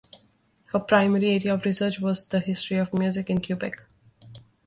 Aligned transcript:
Her 0.71 0.79
primary 0.79 1.29
area 1.35 1.53
of 1.53 1.63
research 1.63 1.99
was 1.99 2.27
the 2.27 2.39
history 2.39 2.77
of 2.77 2.91
music 2.91 3.29
in 3.29 3.39
Quebec. 3.39 3.85